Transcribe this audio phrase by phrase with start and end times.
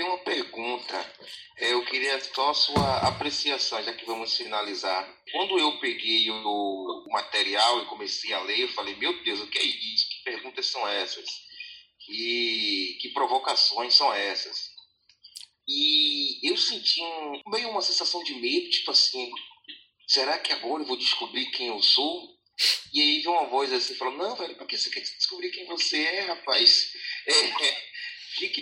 [0.00, 1.14] tenho uma pergunta.
[1.58, 5.06] É, eu queria só sua apreciação, já que vamos finalizar.
[5.30, 9.58] Quando eu peguei o, material e comecei a ler, eu falei, meu Deus, o que
[9.58, 10.08] é isso?
[10.08, 11.28] Que perguntas são essas?
[11.98, 14.70] Que, que provocações são essas?
[15.68, 19.30] E eu senti um, meio uma sensação de medo, tipo assim,
[20.06, 22.40] será que agora eu vou descobrir quem eu sou?
[22.92, 25.66] E aí veio uma voz assim, falou, não, velho, por que você quer descobrir quem
[25.66, 26.92] você é, rapaz?
[27.26, 27.59] É,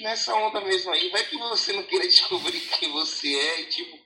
[0.09, 3.99] nessa onda mesmo aí, vai que você não queira descobrir quem você é, tipo,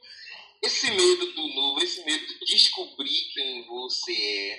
[0.61, 4.59] esse medo do novo, esse medo de descobrir quem você é,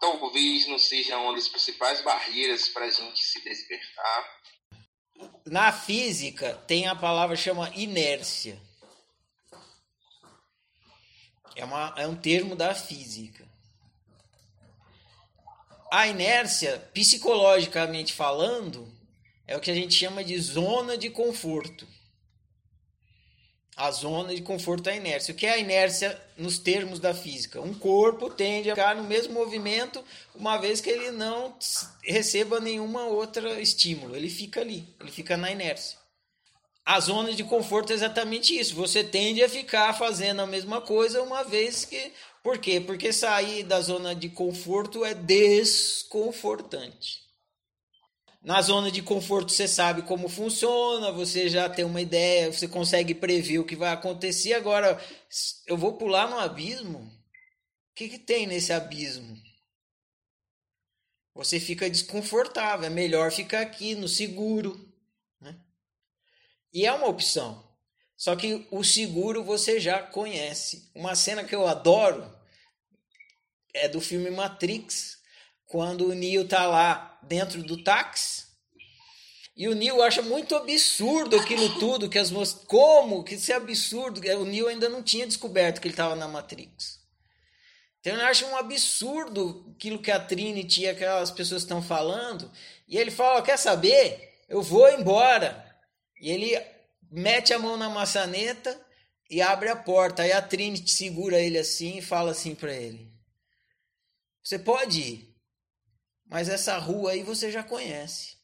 [0.00, 4.42] talvez não seja uma das principais barreiras para a gente se despertar.
[5.46, 8.60] Na física tem a palavra chama inércia.
[11.54, 13.48] É, uma, é um termo da física.
[15.92, 18.90] A inércia, psicologicamente falando,
[19.52, 21.86] é o que a gente chama de zona de conforto.
[23.76, 25.34] A zona de conforto é a inércia.
[25.34, 27.60] O que é a inércia nos termos da física?
[27.60, 30.02] Um corpo tende a ficar no mesmo movimento
[30.34, 31.54] uma vez que ele não
[32.02, 34.16] receba nenhuma outra estímulo.
[34.16, 35.98] Ele fica ali, ele fica na inércia.
[36.84, 38.74] A zona de conforto é exatamente isso.
[38.74, 42.10] Você tende a ficar fazendo a mesma coisa uma vez que.
[42.42, 42.80] Por quê?
[42.80, 47.20] Porque sair da zona de conforto é desconfortante.
[48.42, 53.14] Na zona de conforto você sabe como funciona, você já tem uma ideia, você consegue
[53.14, 54.54] prever o que vai acontecer.
[54.54, 55.00] Agora,
[55.66, 56.98] eu vou pular no abismo?
[56.98, 59.40] O que, que tem nesse abismo?
[61.34, 64.92] Você fica desconfortável, é melhor ficar aqui no seguro.
[65.40, 65.56] Né?
[66.72, 67.62] E é uma opção.
[68.16, 70.90] Só que o seguro você já conhece.
[70.94, 72.28] Uma cena que eu adoro
[73.72, 75.21] é do filme Matrix,
[75.72, 78.44] quando o Neo tá lá dentro do táxi.
[79.56, 82.62] E o Neo acha muito absurdo aquilo tudo, que as moças.
[82.66, 83.24] Como?
[83.24, 84.20] Que isso é absurdo.
[84.20, 87.00] O Neo ainda não tinha descoberto que ele estava na Matrix.
[87.98, 92.52] Então ele acha um absurdo aquilo que a Trinity e aquelas pessoas estão falando.
[92.86, 94.42] E ele fala: Quer saber?
[94.50, 95.74] Eu vou embora.
[96.20, 96.60] E ele
[97.10, 98.78] mete a mão na maçaneta
[99.30, 100.22] e abre a porta.
[100.22, 103.10] Aí a Trinity segura ele assim e fala assim para ele:
[104.42, 105.31] Você pode ir.
[106.32, 108.38] Mas essa rua aí você já conhece.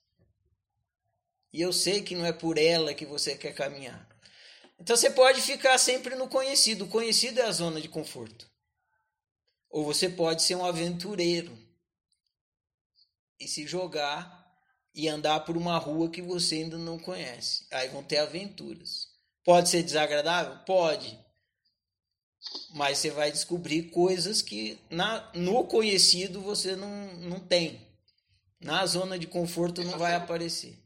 [1.51, 4.07] E eu sei que não é por ela que você quer caminhar.
[4.79, 6.85] Então você pode ficar sempre no conhecido.
[6.85, 8.47] O conhecido é a zona de conforto.
[9.71, 11.59] Ou você pode ser um aventureiro
[13.41, 14.47] e se jogar
[14.95, 17.67] e andar por uma rua que você ainda não conhece.
[17.73, 19.09] Aí vão ter aventuras.
[19.43, 20.59] Pode ser desagradável?
[20.67, 21.19] Pode
[22.75, 27.81] mas você vai descobrir coisas que na, no conhecido você não, não tem.
[28.61, 30.77] Na zona de conforto não vai aparecer.